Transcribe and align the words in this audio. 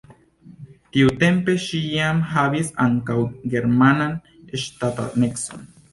Tiutempe 0.95 1.53
ŝi 1.65 1.81
jam 1.97 2.23
havis 2.31 2.73
ankaŭ 2.87 3.19
germanan 3.55 4.17
ŝtatanecon. 4.63 5.69